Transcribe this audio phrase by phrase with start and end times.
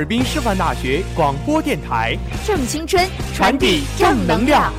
[0.00, 4.72] 尔滨师范大学广播电台，正青春，传递正能量。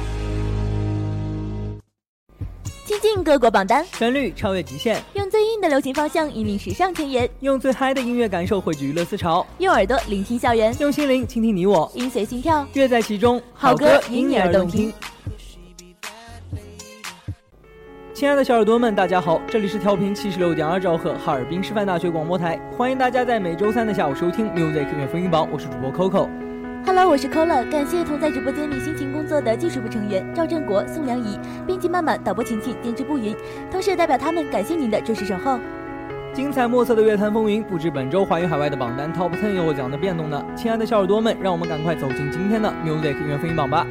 [2.87, 14.91] 亲近各国榜单，旋律超越极限，用最硬的流行方向引领时尚前沿，用最嗨的音乐感受汇聚娱乐思潮，用耳朵聆听校园，用心灵倾听你我，音随心跳，乐在其中，好歌因你而动听。
[18.21, 26.29] 亲爱的小耳朵们，大家好，这里是调频七十六点二兆赫哈尔滨师范大学广播台，欢迎大家在每周三的下午收听 Music 音乐风云榜，我是主播 Coco。
[26.85, 33.35] Hello，我是 Cola，感谢同在直播间里辛勤工作的技术部成员赵振国、宋良怡、编辑曼曼、导播晴晴、编织步云，
[33.71, 35.59] 同时也代表他们感谢您的准时守候。
[36.31, 40.45] 精彩莫测的乐坛风云，不知本周华语海外的榜单 Top Ten 又会怎样的变动呢？
[40.55, 43.87] 亲爱的小耳朵们，让我们赶快走进今天的 Music 音乐风云榜吧。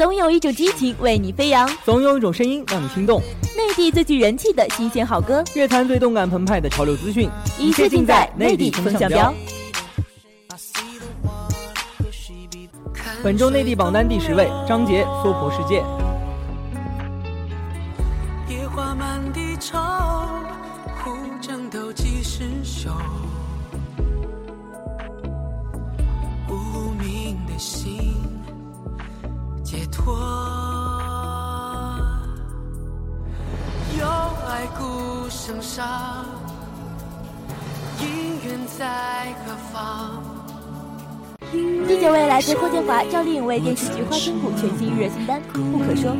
[0.00, 3.20] 总有一种激情为你飞扬，总有一种声音让你心动。
[3.54, 7.28] 内地最具人气的新鲜好歌，乐坛最动感澎湃的潮流资讯，
[7.58, 9.34] 一切尽在内地风向标。
[13.22, 15.82] 本周内地榜单第十位，张杰《娑婆世界》。
[18.48, 19.78] 野花满地愁，
[21.04, 21.10] 胡
[21.42, 22.88] 争斗几时休？
[30.10, 30.16] 我，
[33.98, 34.04] 有
[34.48, 36.24] 爱孤身上，
[37.98, 38.02] 姻
[38.44, 40.20] 缘在何方？
[41.52, 45.40] 第九位来自霍建华、赵丽颖为电视剧《花千骨》全新预热新单
[45.72, 46.12] 《不可说》。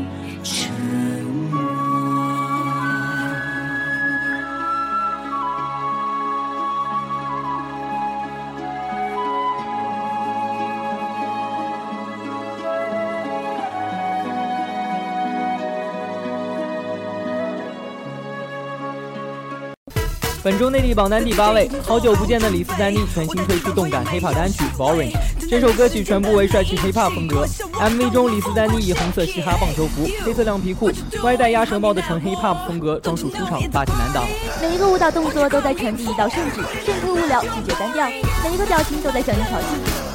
[20.51, 25.13] 本周内地榜单第八位，好久不见的李斯丹妮全新推出动感 hiphop 单曲《Boring》。
[25.49, 27.47] 这首歌曲全部为帅气 hiphop 风格。
[27.75, 30.91] MV 中，李斯丹妮以红色嘻哈棒球服、黑色亮皮裤、
[31.23, 34.25] 外带鸭舌帽的纯 hiphop 风格装束出场，霸气难挡。
[34.61, 38.09] 每一个舞蹈动作都在传递一道圣旨，挣脱无聊，拒绝单调。
[38.43, 39.65] 每一个表情都在向你挑衅。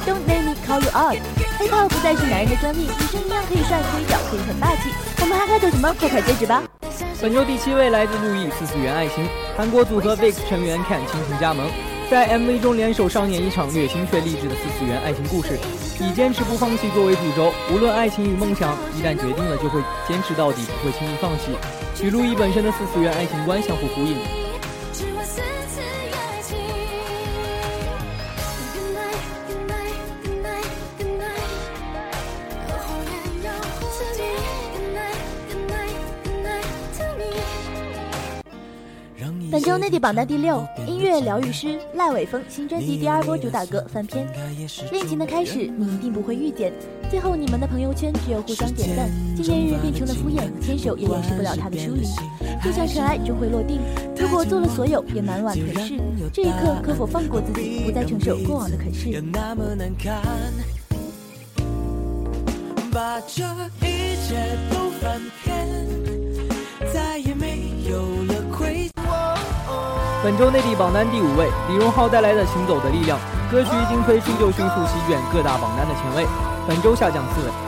[0.06, 1.45] Don't let me call you out。
[1.58, 4.90] Hiphop 不再是男人的专利，女生一样可以帅，可以屌，可以很霸气。
[5.20, 5.94] 我们还还等什么？
[5.98, 6.62] 快开截止吧！
[7.20, 9.24] 本周第七位来自陆毅《四次元爱情》，
[9.56, 11.66] 韩国组合 VIX 成员 Ken 亲情加盟，
[12.10, 15.58] 在 MV 中联手上演一场虐心却励志的四次元爱情故事，
[15.98, 21.56] 以坚持不放弃作为主轴，无论爱情与梦想，一旦决定了就会坚持到底，不会轻易放弃，
[22.04, 24.45] 与陆毅本身的四次元爱情观相互呼应。
[39.56, 44.28] 本周内地榜单第六，音乐疗愈师赖伟峰新专辑第二波主打歌《翻篇》。
[44.92, 46.70] 恋情的开始，你一定不会遇见，
[47.08, 52.02] 最后你们的朋友圈只有互相点赞，纪念日变成了敷衍，牵手也掩饰不了他的疏离。
[52.62, 53.80] 就像尘埃终会落定，
[54.18, 55.94] 如果做了所有也难挽颓势，
[56.34, 59.08] 这一刻可否放过自己，不再承受过往的啃噬？
[62.92, 63.42] 把这
[63.80, 64.36] 一切
[64.70, 65.66] 都翻篇，
[66.92, 68.35] 再也没有了。
[70.26, 73.16] 本周内地榜单第五位，李荣浩带来的《行走的力量》
[73.52, 76.26] 歌曲一经推出就迅速席卷各大榜单的前位，
[76.66, 77.65] 本周下降四位。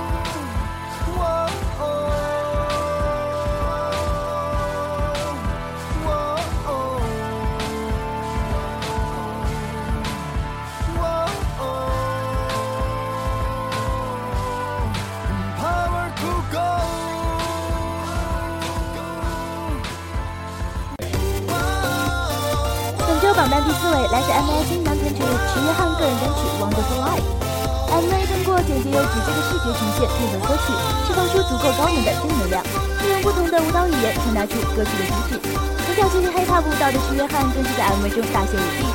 [28.48, 30.72] 过简洁又直接的视觉呈现配合歌曲，
[31.04, 32.64] 释放出足够高能的正能量，
[33.04, 35.36] 运用不同的舞蹈语言传达出歌曲的主旨。
[35.84, 38.88] 从小学习 hiphop 舞蹈的徐约翰更是在 MV 中大秀舞技。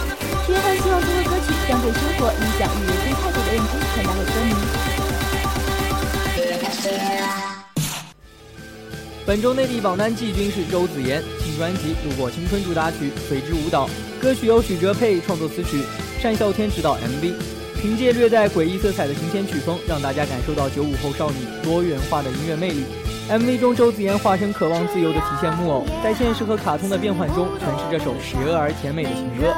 [0.48, 4.52] 徐约翰希望通过歌曲将对生活、理想与人生态度的认知传达给歌迷。
[9.26, 13.88] 本周内地榜单季军是周子妍新专辑《路过青春》主打曲《随之舞蹈》。
[14.22, 15.84] 歌曲由许哲佩创作词曲，
[16.22, 17.34] 单孝天执导 MV，
[17.84, 22.86] 凭借略带诡异色彩的新鲜曲风，让大家感受到九五后少女多元化的音乐魅力。
[23.30, 29.54] MV 中，周子妍化身渴望自由的提线木偶，在现实和卡通的变换中诠释这首邪恶而甜美的情歌。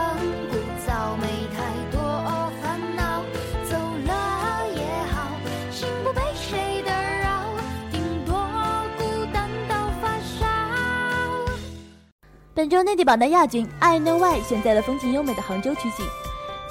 [12.56, 16.06] 本周内地榜的亚军《I Know Why》选在了风景优美的杭州取景，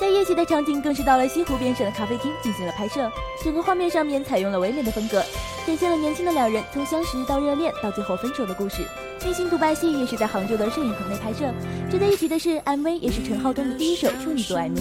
[0.01, 3.11] 在夜袭的场景更是到了西湖边上的咖啡厅进行了拍摄。
[3.43, 5.23] 整个画面上面采用了唯美的风格，
[5.67, 8.83] 展现了年轻的两人从相识到热恋到最后分手的故事。
[9.25, 11.51] 内心独白戏也是在杭州的摄影棚内拍摄。
[11.91, 14.81] 值得一提的是，MV 也是陈浩东的第一首处女作 MV。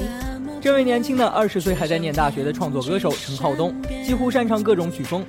[0.60, 3.74] 这位年轻的二十岁还在念大学的创作歌手陈浩东，
[4.06, 5.24] 几乎擅长各种曲风。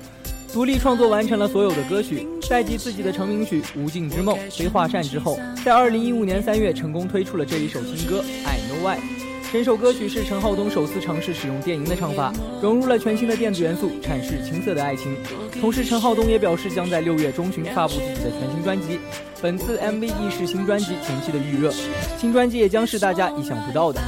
[0.51, 8.97] 独立创作完成了所有的歌曲，在继自己的成名曲《无尽之梦》《飞画扇》之后，在二零一五年三月成功推出了这一首新歌《I Know Why》。
[9.55, 15.15] 这首歌曲是陈浩东首次尝试使用电音的唱法，融入了全新的电子元素，阐释青涩的爱情。
[15.61, 18.99] 同时，陈浩东也表示将在六月中旬发布自己的全新专辑。
[19.41, 21.71] 本次 MV 亦是新专辑前期的预热，
[22.17, 24.01] 新专辑也将是大家意想不到的。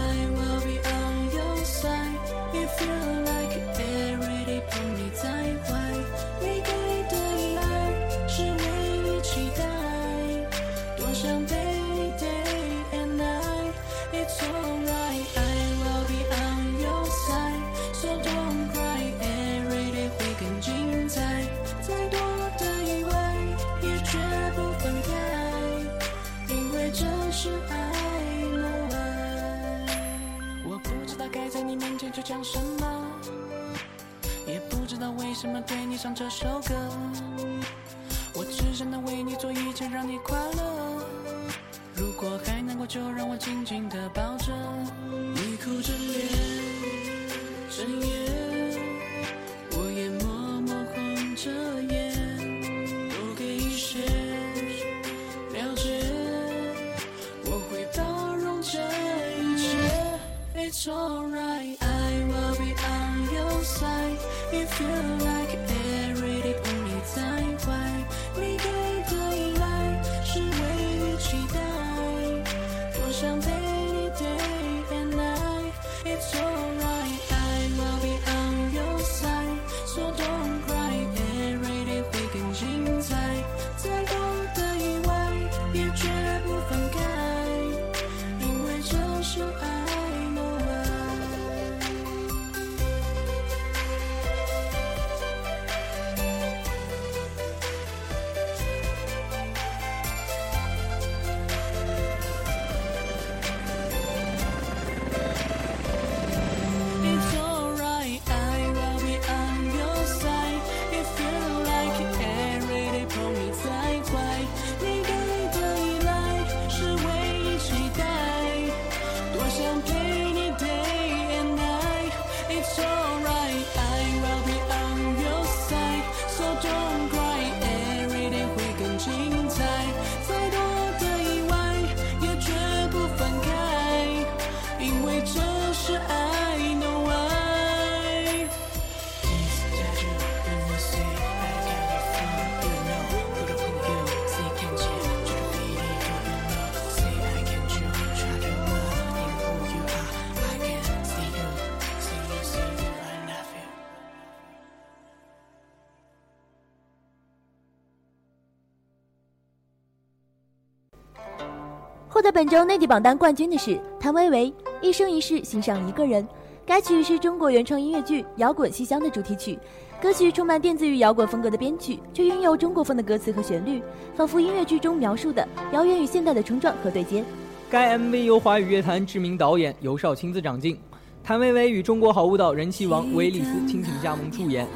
[162.28, 166.22] 在本周内地榜单冠军的是谭维维，《一生一世欣赏一个人》。
[166.66, 169.58] 该曲是中国原创音乐剧《摇滚西厢》的主题曲。
[170.02, 173.82] 歌曲充满电子与摇滚风格的编曲，却拥有中国风的歌词和旋律，
[174.14, 177.24] 仿佛音乐剧中描述的遥远与现代的冲撞和对接。
[177.70, 180.78] 该 MV 由华语乐坛知名导演尤少亲自掌镜，
[181.24, 184.68] 谭维维与中国好舞蹈人气王威利斯倾情加盟出演，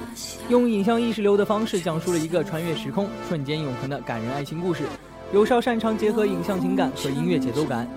[0.48, 4.86] 用影像意识流的方式讲述了一个穿越时空、瞬间永恒的感人爱情故事。
[5.34, 7.88] 尤少擅长结合影像情感和音乐节奏感。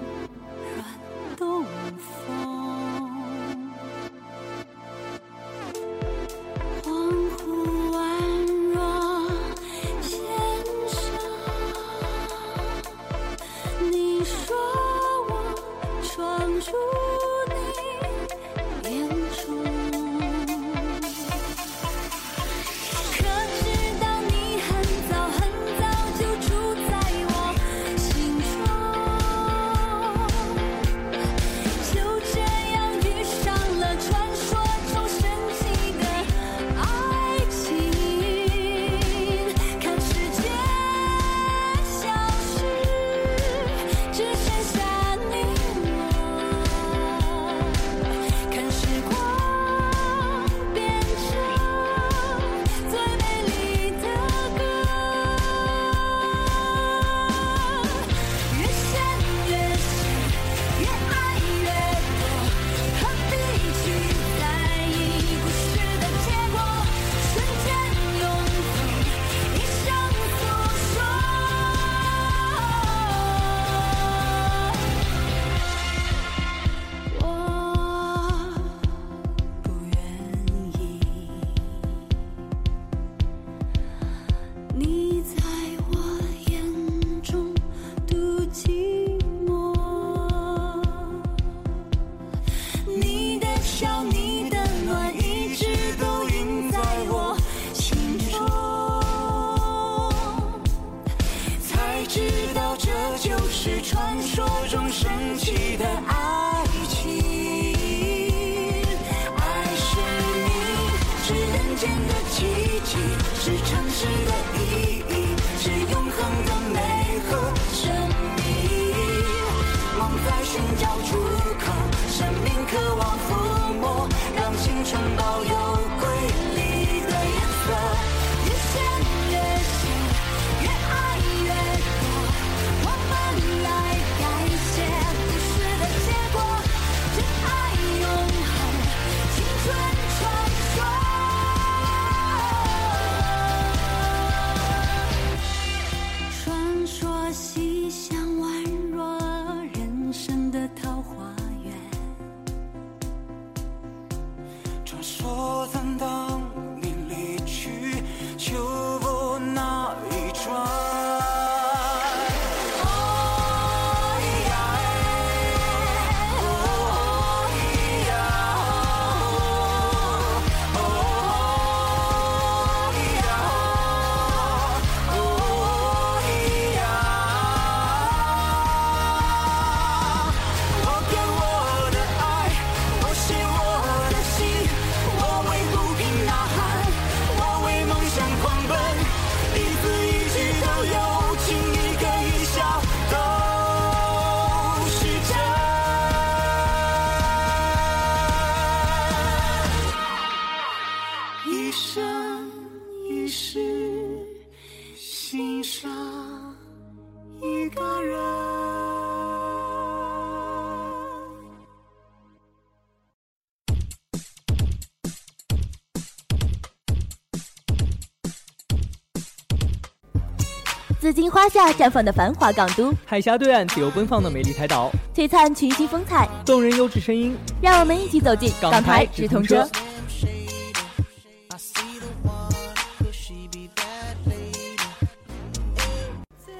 [221.48, 229.68] 下绽放的繁华港都，海峡对岸自由奔放的美丽台岛，璀璨群星风采，动人优质声音，让我们一起走进港台直通车。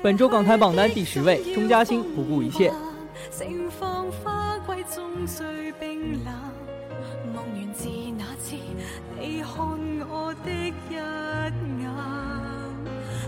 [0.02, 2.70] 本周港台榜单第十位，钟嘉欣不顾一切。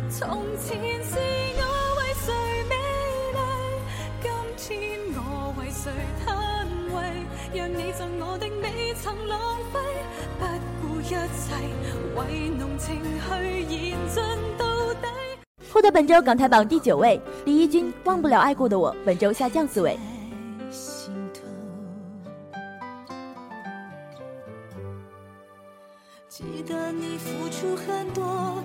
[0.08, 1.18] 从前是
[1.58, 1.62] 我
[1.98, 2.32] 为谁
[2.68, 2.75] 美
[3.32, 3.38] 丽，
[4.22, 5.90] 今天我为谁
[6.25, 6.96] 叹谓？
[7.52, 9.80] 让你赠我的未曾浪费，
[10.38, 10.46] 不
[10.80, 11.16] 顾一切
[12.14, 14.22] 为浓情去延尽
[14.56, 15.08] 到底。
[15.72, 17.20] 获得本周港台榜第九位。
[17.44, 19.98] 李翊君《忘不了爱过的我》本周下降四位。
[26.28, 28.62] 记得你付出很多，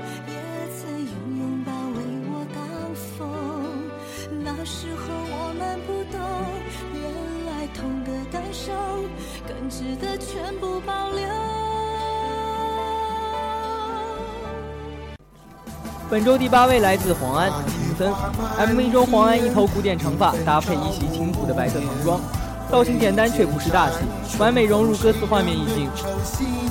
[4.71, 6.17] 时候我们不懂，
[6.95, 7.03] 原
[7.45, 8.71] 来痛的感受
[9.45, 11.27] 更值得全部保留。
[16.09, 18.13] 本周第八位来自黄安《青森》
[18.57, 22.21] ，MV 中黄安一头古典长发，搭配一袭清朴的白色唐装。
[22.71, 23.97] 造型简单却不失大气，
[24.39, 25.89] 完美融入歌词画面意境。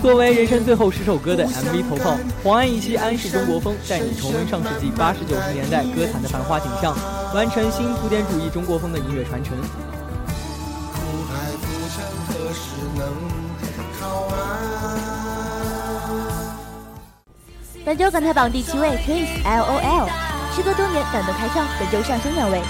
[0.01, 6.97] 作为人生最后十首歌的 MV 投放，黄安以其安氏中国风，带你重温上世纪八十九十年代歌坛的繁华景象，
[7.35, 9.55] 完成新古典主义中国风的音乐传承。
[17.85, 20.09] 本周港台榜第七位，Twins LOL，
[20.57, 22.63] 时隔多年感动开唱，本周上升两位。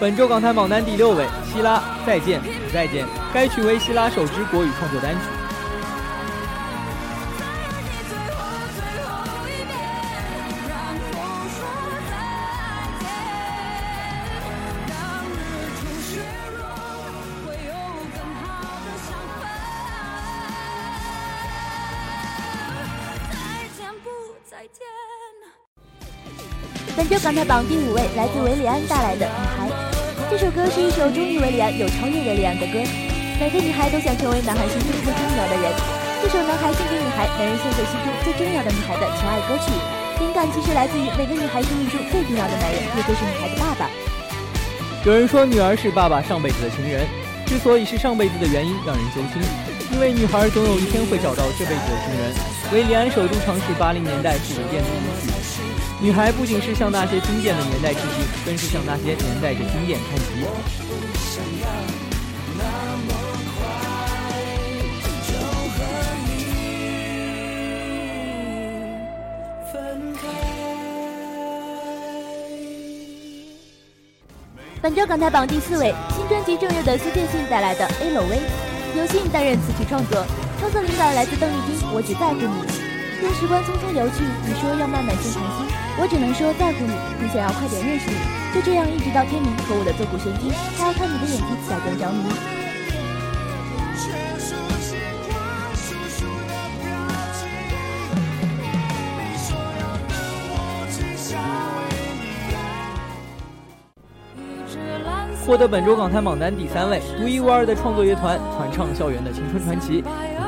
[0.00, 1.76] 本周港台榜单第六位，希拉
[2.06, 3.04] 《再见不再见》，
[3.34, 5.20] 该曲为希拉首支国语创作单曲。
[26.96, 29.26] 本周港台榜第五位，来自维里安带来的
[30.30, 32.78] 《》。这首歌是一首忠于维里安、有超越维里安的歌。
[33.40, 35.74] 每个女孩都想成为男孩心中最重要的人。
[36.22, 39.74] 这首男孩献给女孩，男人献给心中最重要的女孩的情爱歌曲，
[40.22, 43.90] 灵感其实来自于每个女孩心目中最重要的男人，也就是女孩的爸爸。
[45.04, 47.02] 有人说，女儿是爸爸上辈子的情人。
[47.44, 49.42] 之所以是上辈子的原因，让人揪心，
[49.90, 52.30] 因为女孩总有一天会找到这辈子的情人。
[52.70, 55.39] 维里安首度尝试八零年代复古电子舞曲。
[56.02, 60.24] 女孩不仅是向那些经典的年代致敬，更是向那些年代的经典看齐。
[74.80, 78.36] 本周港台榜第四位，新专辑正热的苏建信带来的《A.L.V》，
[78.98, 80.24] 由信担任词曲创作，
[80.58, 82.46] 创作灵感来自邓丽君《我只在乎你》。
[83.20, 85.69] 任时光匆匆流去，你说要慢慢静谈心，
[86.00, 88.16] 我只能说在乎你，很想要快点认识你，
[88.54, 92.24] 就这样一直到天明，和我的坐骨神经，还要看你的眼睛才更着迷。
[105.44, 110.02] 获得本周港台榜单第三位，独一无二的创作乐团，传唱校园的青春传奇。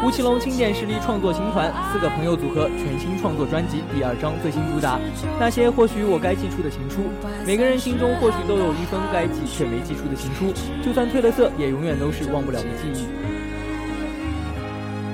[0.04, 4.98] 吴奇隆经典实力创作新团，四个朋友组合全新创作专辑第二张最新主打。
[5.38, 7.02] 那些或许我该寄出的情书，
[7.46, 10.52] 每个人心中或许都有一封该寄却没寄出的情书，
[10.82, 13.06] 就算褪了色，也永远都是忘不了的记忆。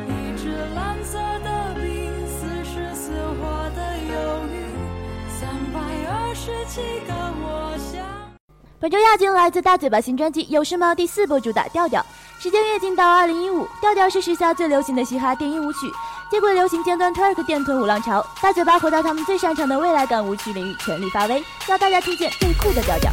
[0.08, 4.14] 一支蓝色的笔，似是似火的忧
[4.48, 4.56] 郁，
[5.28, 7.12] 三百二十七个
[7.42, 8.02] 我想。
[8.80, 12.00] 本周亚军来自大嘴巴新专辑《有事吗》第四波主打《调调》。
[12.40, 15.92] 时间跃进到二零一五，调调是时下最流行的嘻哈电音舞曲，
[16.30, 23.10] 接轨流行尖端 Twerk 电臀舞浪潮，大嘴巴回到他们最擅长的未来感舞曲领域，全力发威，让大家听见最酷的调调。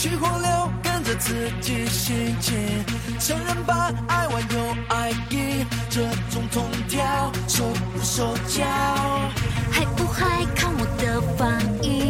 [0.00, 2.56] 去火流跟着自己心情，
[3.18, 8.64] 承认吧爱玩有爱意，这种痛跳受不受教？
[9.70, 12.09] 害不害看我的反应，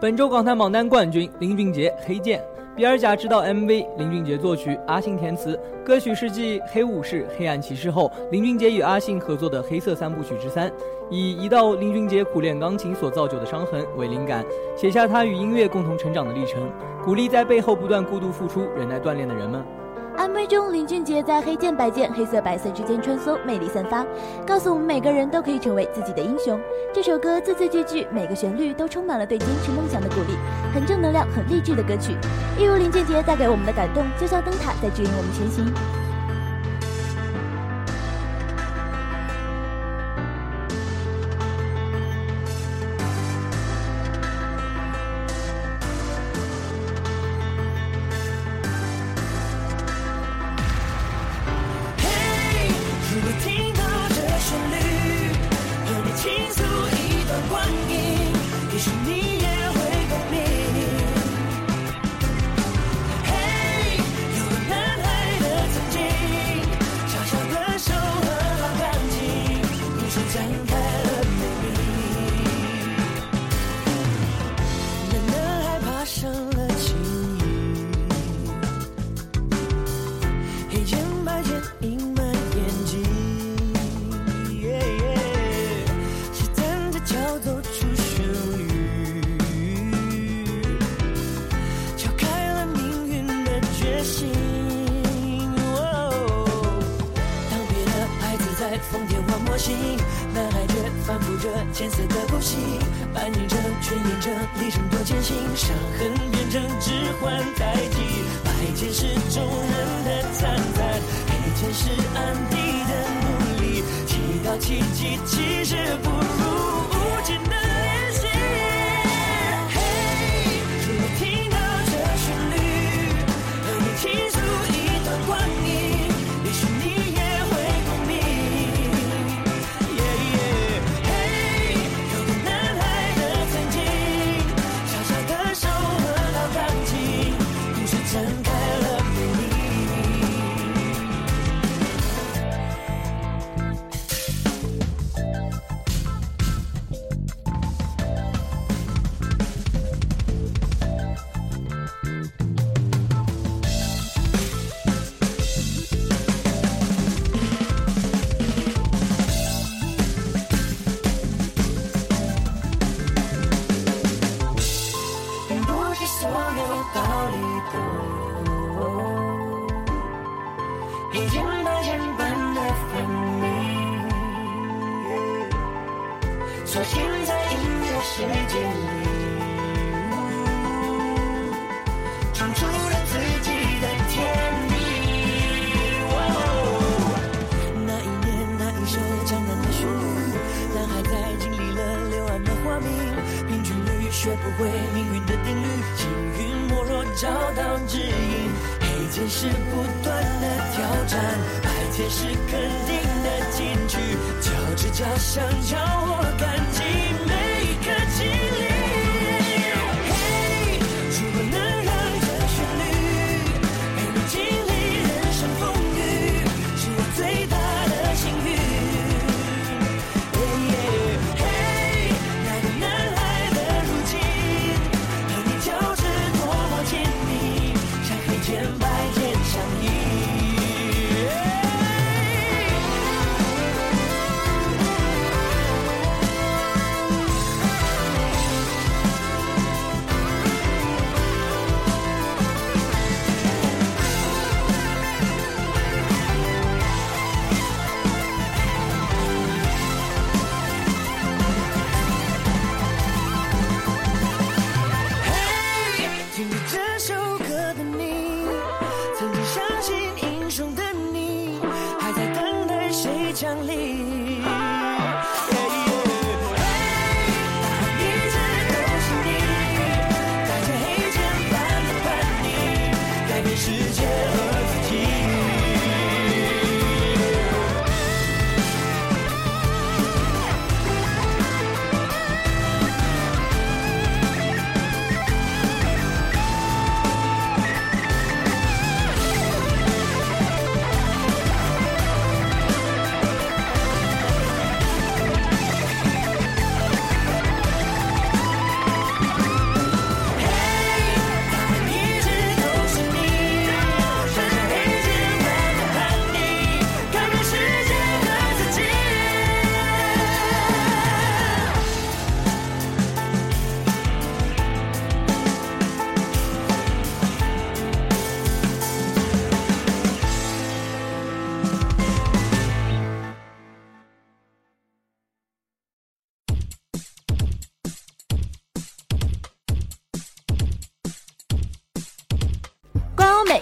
[0.00, 2.40] 本周港台榜单冠军林俊杰《黑剑》，
[2.74, 5.56] 比尔贾执导 MV，林俊杰作曲，阿信填词。
[5.84, 10.68] 歌曲是继《黑武士》《黑暗骑士》后，林俊杰与阿信合作的黑色三部曲之三，
[11.12, 14.42] 以一道林俊杰苦练钢琴所造就的伤痕为灵感，
[14.74, 16.72] 写下他与音乐共同成长的历程，
[17.04, 19.62] 鼓励在背后不断孤独付出、忍耐锻炼的人们。
[20.16, 24.06] MV 中，林俊杰在黑键白键、黑色白色之间穿梭，魅力散发，
[24.46, 26.58] 告诉我们每个人都可以成为自己的英雄。
[26.94, 30.32] 这首歌字字句句，每个旋律都充满了对坚持梦想的鼓励，
[30.72, 32.16] 很正能量、很励志的歌曲。
[32.58, 36.01] 一如林俊杰带给我们的感动，就像灯塔在指引我们前行。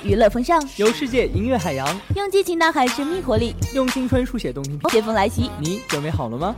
[0.03, 4.79] 娱乐风尚，游世界音乐海洋，用激情呐喊神秘活力，用青春书写动听。
[4.91, 6.55] 节风来袭，你准备好了吗？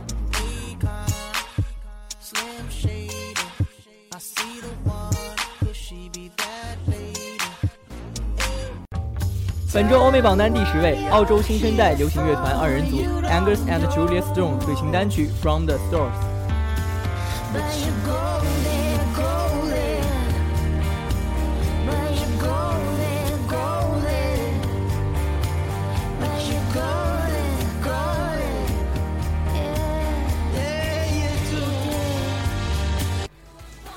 [9.73, 16.11] 本周欧美榜单第十位，澳洲新生代流行乐团二人组 Angus and Julia Stone 最新单曲《From the Stars》。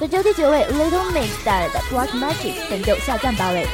[0.08, 3.66] 本周第九位 Little Mix 带来的 Black Magic，本周下降八位。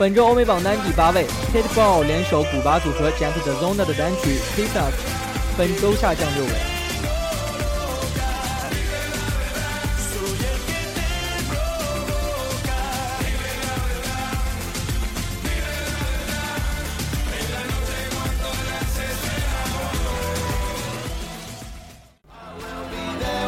[0.00, 4.78] 本周欧美榜单第八位，Pitbull 联手古巴组合 Jet the Zona 的单曲《Kiss Us》，
[5.58, 6.50] 本周下降六位。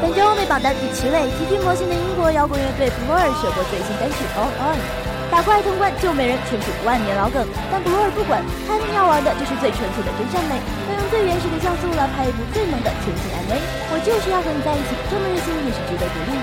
[0.02, 4.76] 本周欧美榜单第七位，极具魔性的英国摇滚乐队 Blur 首播最新单曲《On On》，
[5.32, 10.60] 打怪通关救美人纯属万年老梗，但 Blur 不管，他们要玩的就是最纯粹的真善美，
[10.92, 13.56] 要用最原始的像素来拍一部最萌的纯情 MV。
[13.88, 16.36] 我就是要和你在一起，这么任性也是值得鼓励。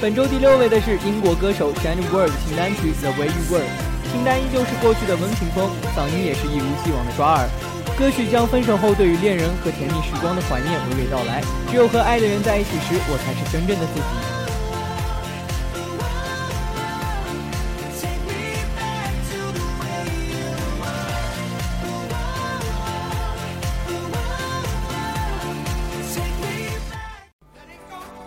[0.00, 3.62] 本周第六位的是英国歌手 Jenny Ward 新单曲《The Way You Were》，
[4.10, 7.48] 清单依旧是过去的温情风，嗓音也是一如既往的抓耳。
[7.98, 11.42] 歌曲将分手后对于恋人和甜蜜时光的怀念娓娓道来。
[11.68, 14.04] 只有和爱的人在一起时，我才是真正的自己。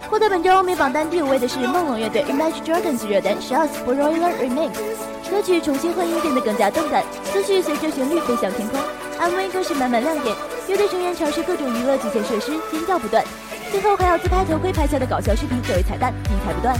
[0.09, 4.71] 获得本周欧美榜单第五位的是梦龙乐队 Imagine Dragons 热单《Shots for Royal Remix》，
[5.31, 8.77] 歌曲重新混音变得更加动感，思绪随着旋律飞向天空。
[9.21, 10.35] MV 更是满满亮点，
[10.67, 13.23] 乐队成员尝试各种娱乐极限设施，尖叫不断。
[13.71, 16.75] 最后还要自拍头盔拍下的搞笑视频作为彩蛋，精彩不断。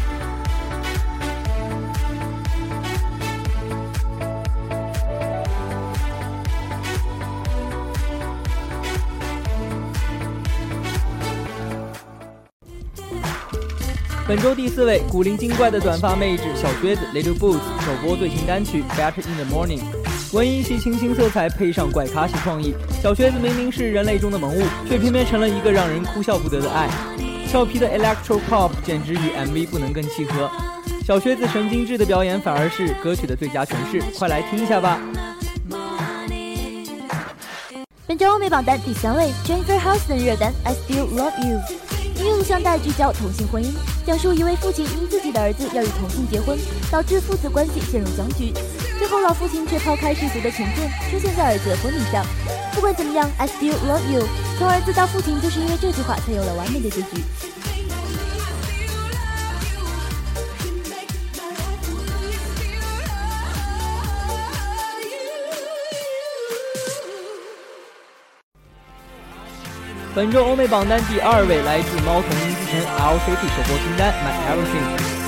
[14.27, 19.82] 本周第四位，古灵精怪的短发妹纸小靴子 Little Boots 首播最新单曲 Better in the Morning，
[20.34, 26.89] 文艺系清新色彩配上怪咖系创意，小靴子明明是人类中的萌物，却偏偏成了一个让人哭笑不得的爱。
[27.52, 30.50] 俏皮的 Electro Pop 简直与 MV 不能更契合，
[31.06, 35.02] 小靴子神经质的表演反而是歌曲的最佳诠释，快来听一下吧。
[38.08, 41.60] 本周欧美榜单第三位，Jennifer Hudson 热单 I Still Love You。
[42.15, 43.67] 音乐录像带聚焦同性婚姻，
[44.06, 46.58] 讲述一位父亲因自己的儿子要与同性结婚，
[46.89, 48.54] 导致父子关系陷入僵局。
[49.02, 52.24] 最后老父亲却抛开世俗的成见，出现在儿子的婚礼上。
[52.72, 54.28] 不管怎么样，I still love you。
[54.60, 57.24] 从儿子到父亲，就是因为这句话才有了完美的结局。
[70.14, 74.86] 本周欧美榜单第二位来自猫头鹰之城 LCT 首播清单 My Everything，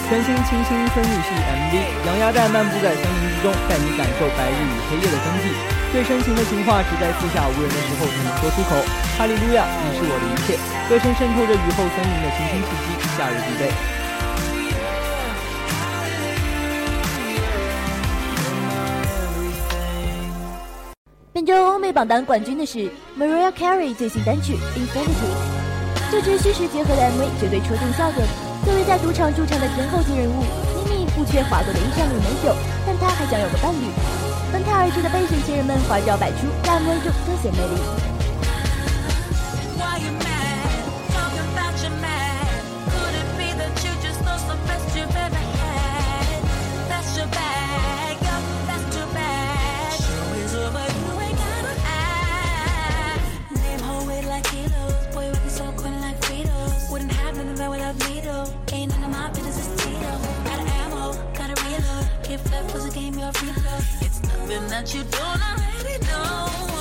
[0.08, 5.52] 全新清新春日系 MV，洋鸭蛋漫步在森林中，带你感受白日与黑夜的真谛。
[5.92, 8.80] 最深情的情话，只在四下无人的时候才能说出口。
[9.20, 10.56] 哈利路亚，你是我的一切。
[10.88, 13.70] 歌声渗透着雨后森林的清新气息，夏日必备。
[21.34, 25.28] 本周欧美榜单冠军的是 Mariah Carey 最新单曲 Infinity。
[26.10, 28.26] 这支虚实结合的 MV 绝对戳中笑点。
[28.64, 30.44] 作为在赌场驻唱的天后级人物，
[30.88, 33.86] 咪咪不缺华贵的衣裳与美酒，但他还想有个伴侣。
[34.52, 38.04] 奔她而至的备选情人们花招百出，让 MV 中更显魅力。
[62.34, 64.08] If get was a game, you're free throw.
[64.08, 66.73] It's nothing that you don't already know.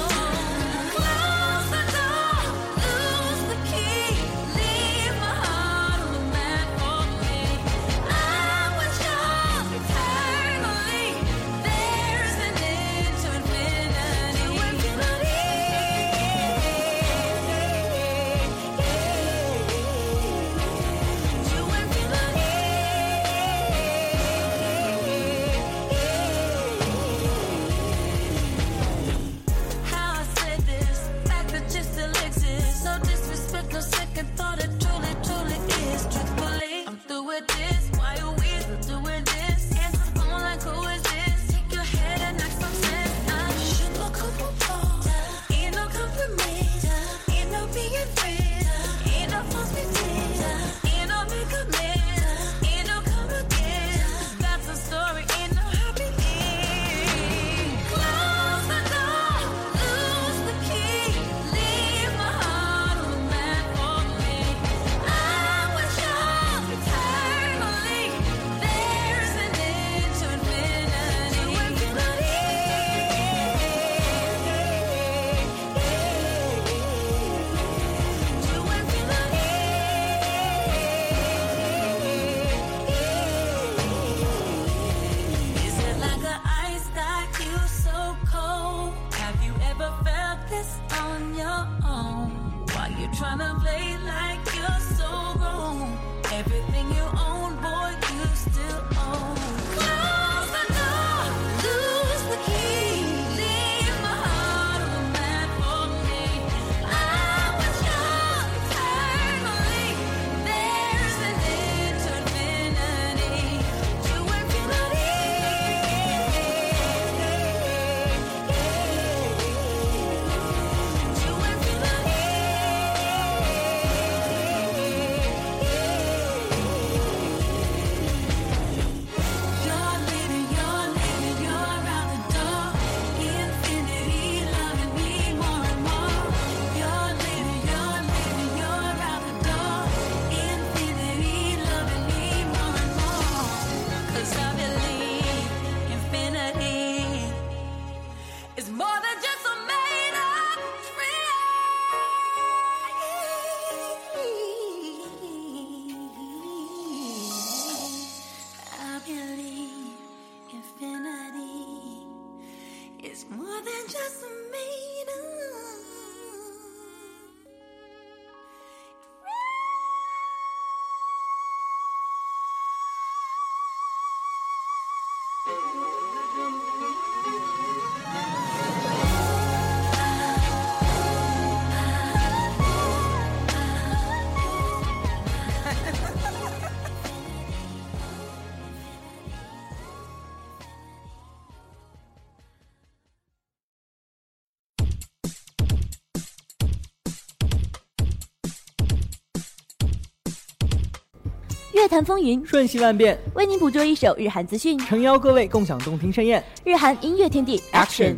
[201.93, 206.43] 乐坛风云，瞬息万变，为您捕捉一首日韩资讯，诚邀各位共享动听盛宴。
[206.65, 208.17] 日韩音乐天地，Action！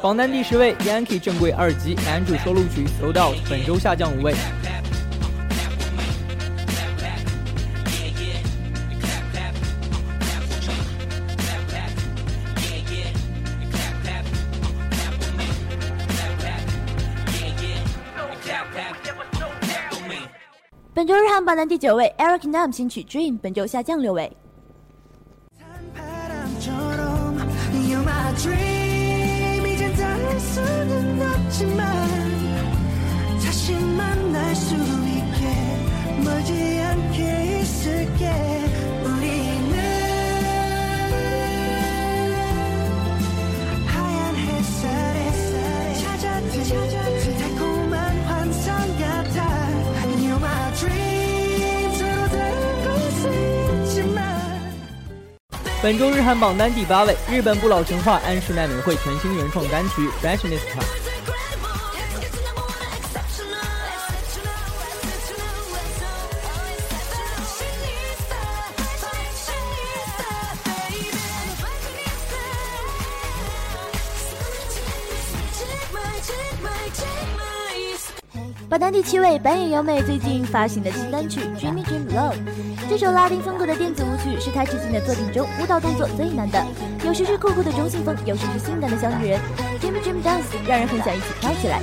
[0.00, 4.34] 榜单第十位，Yankee 正规二级 Andrew 收录曲《Sold Out》，本周下降五位。
[21.02, 24.30] 本周日韩榜单第九位，Eric Nam 新曲《Dream》本周下降六位。
[55.82, 60.78] 本周日韩榜单第八位，日本不老神话安室奈美惠全新原创单曲《Fashionista》。
[79.02, 82.34] 七位，板野由美最近发行的新单曲《Dreamy Dream Love》。
[82.88, 86.64] 这首拉丁风格的电子舞曲是她至今的作品中舞蹈动作最难的，
[87.04, 89.40] 有时是酷酷的中性风，有时是性感的小女人。
[89.80, 91.80] Dreamy Dream Dance 让人很想一起跳起来。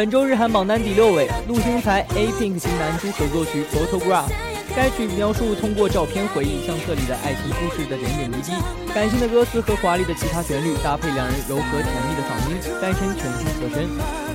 [0.00, 4.28] 本周日韩榜单第六位，陆星材 A Pink 型男主合作曲《Photograph》。
[4.74, 8.52] 该曲描述通过照片回忆相册里的爱情故事的点点滴滴，
[8.94, 14.29] 感性的歌词和华丽的吉他旋律搭配两人柔和甜蜜的嗓音，单身全新和声。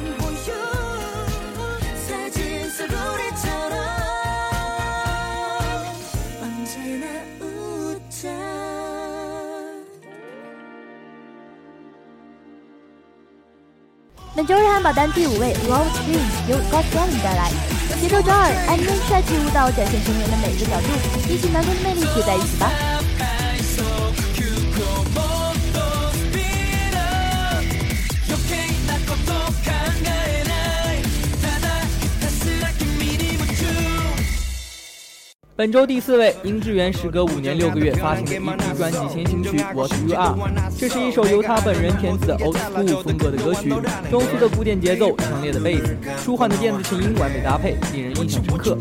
[14.36, 16.20] 本周日汉堡单第五位，Road Dream
[16.50, 17.50] 由 God Darling 带来。
[18.02, 22.70] 节奏抓耳，安妮帅气舞蹈展现成员的每个角度，一起男人的魅力聚在一起吧。
[35.58, 40.36] 本周第四位，殷志源时隔五年六个月发行的 EP 专辑先行曲《What You Are》，
[40.78, 43.70] 这是一首由他本人填词的 Old School 风格的歌曲，
[44.12, 48.78] 中速的古典节奏，强烈的贝斯，舒缓的电子琴音完美搭配，令人印象深刻。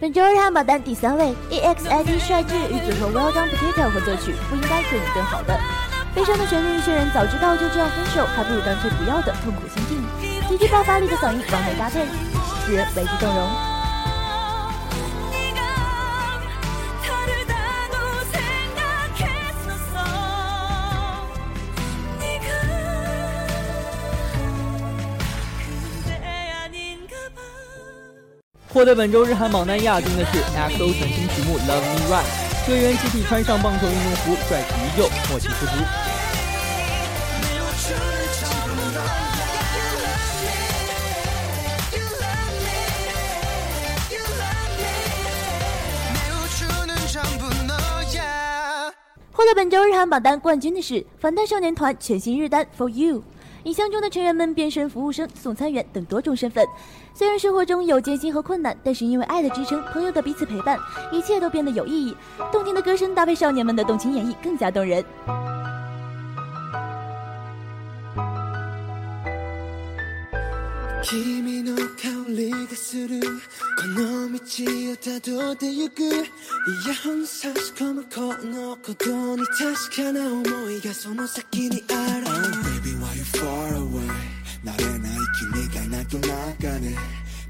[0.00, 5.58] 本周日汉堡单第三位 exid 帅智与组合 well done potato 合作曲不应该对你更好的.
[6.14, 12.04] 悲伤的旋律虽然早知道就这样分手.还不如干脆不要的痛苦心境极具爆发力的嗓音完美搭配
[12.66, 13.73] 使人为之动容
[28.74, 32.24] 获得本周日韩榜单亚军的是 EXO 全新曲目《Love Me Right》，
[32.66, 35.72] 队员集体穿上棒球运动服，帅气依旧，默契十足。
[49.30, 53.22] 获得本周日韩榜单冠军的是防弹少年团全新日单 For You，
[53.62, 56.66] 影像中的成员们变身服务生、送餐员等多种身份，
[57.14, 60.76] 虽然生活中有艰辛和困难但是因为爱的支撑朋友的彼此陪伴
[61.12, 62.16] 一切都变得有意义。
[62.50, 65.04] 动听的歌声搭配少年们的动情演绎更加动人。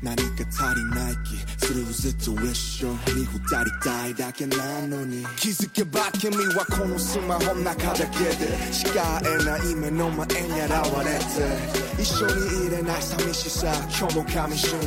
[0.05, 5.25] 何か足りない気するずっと一緒に二人たいだけなのに。
[5.37, 11.19] 気づけば君はこのスマホの中だけでしか会えない目の前に現れ
[11.97, 14.83] て一緒にいれない寂しさ今日も噛みしめ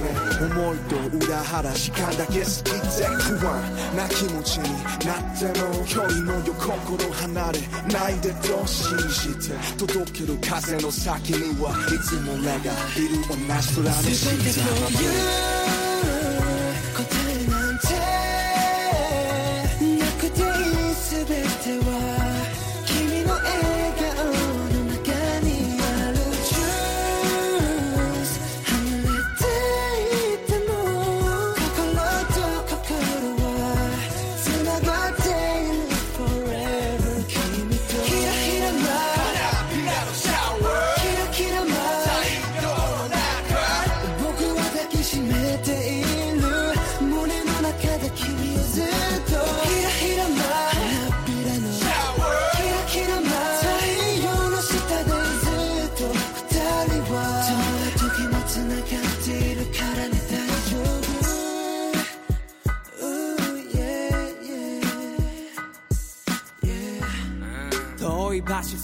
[0.46, 4.70] 思いと裏腹時間だけ過ぎて不安な気持ちに
[5.06, 7.60] なっても距離のよ心離れ
[7.92, 12.54] ないでと信じて届ける風の先にはいつも俺が
[12.96, 14.16] いる同じ空に。
[14.16, 17.37] した答え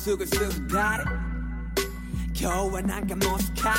[0.04, 1.02] すぐすぐ誰
[2.36, 3.74] 今日はなんかもうすっか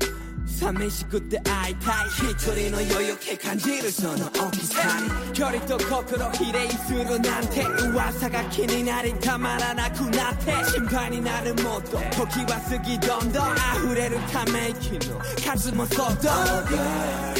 [0.00, 5.32] り寂しくて会いたい一人の余裕気感じるその大きさに。
[5.32, 10.52] 距離と心比例するなんて噂が気になりたまらなくなって。
[10.72, 11.98] 心配になるもっと。
[11.98, 17.34] 時は過ぎどんどん溢れるため息の数もそっと Oh girl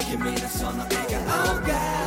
[0.00, 1.97] 君のその笑顔が。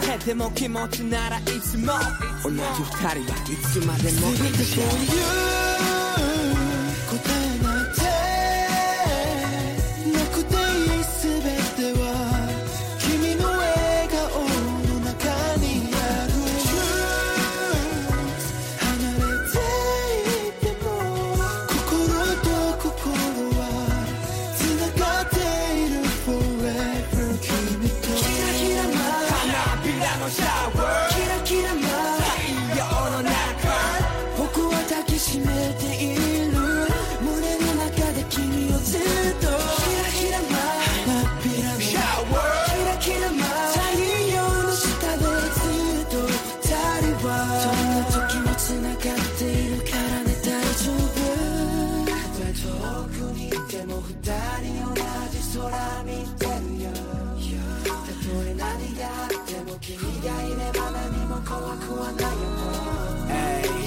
[0.00, 1.92] てても気持ちならいつも
[2.42, 5.65] 同じ二人はいつまでも一緒答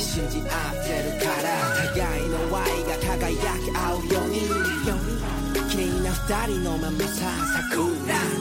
[0.09, 0.45] 信じ合っ
[0.83, 4.41] てるから互いの愛が輝き合うように。
[5.69, 7.29] 綺麗な二人のままさ
[7.69, 7.77] 桜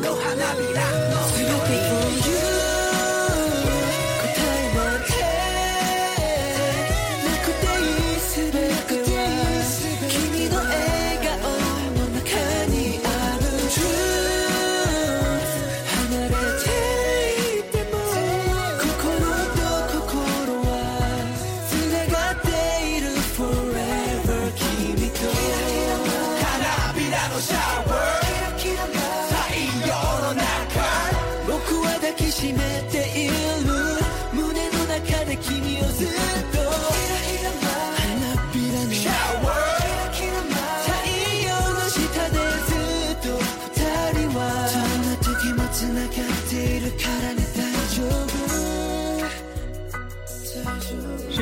[0.00, 1.28] の花びらの。
[1.36, 2.07] 全て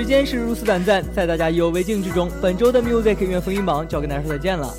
[0.07, 4.73] 时间是如此短暂，在大家意犹未尽之中，本周的 Music 音乐风云榜就要跟大家说再见了。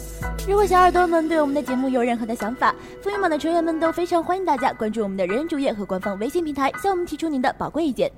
[0.48, 8.10] 如果小耳朵们对我们的节目有任何的想法，风云榜的成员们都非常欢迎大家关注我们的人人主页和官方微信平台，向我们提出您的宝贵意见。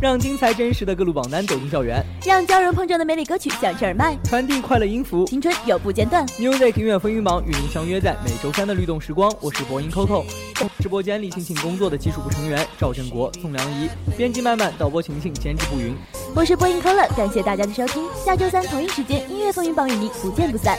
[0.00, 6.24] 让精彩真实的各路榜单走进校园，让交融碰撞的美丽歌曲响彻耳麦，传递快乐音符，青春永不间断。
[6.38, 10.24] Music 音乐风云榜与您相约在每周三的律动时光，我是播音 Coco，
[10.78, 15.92] 直播间里辛勤工作的技术部成员赵振国、宋良仪，编辑曼曼，导播晴晴，监制步云。
[16.32, 20.78] 我是播音 c o l r 感谢大家的收听，下周三同一时间音乐风云榜与您不见不散。